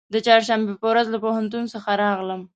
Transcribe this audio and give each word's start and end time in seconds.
د 0.13 0.15
چهارشنبې 0.25 0.73
په 0.81 0.85
ورځ 0.91 1.07
له 1.11 1.17
پوهنتون 1.23 1.63
څخه 1.73 1.89
راغلم. 2.03 2.41